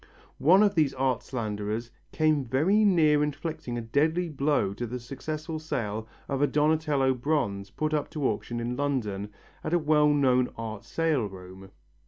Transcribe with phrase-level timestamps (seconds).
[0.39, 5.59] One of these art slanderers came very near inflicting a deadly blow to the successful
[5.59, 9.29] sale of a Donatello bronze put up to auction in London
[9.63, 11.69] at a well known art sale room.